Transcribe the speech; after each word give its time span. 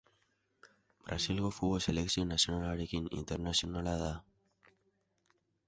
Brasilgo 1.09 1.51
futbol 1.57 1.83
selekzio 1.91 2.25
nazionalarekin 2.31 3.07
internazionala 3.21 3.95
da. 4.07 4.11